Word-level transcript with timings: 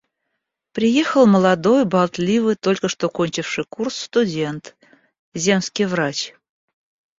Приехал 0.73 1.27
молодой 1.27 1.85
болтливый, 1.85 2.55
только 2.55 2.87
что 2.87 3.07
кончивший 3.07 3.65
курс 3.69 3.95
студент, 3.97 4.75
земский 5.35 5.85
врач. 5.85 6.33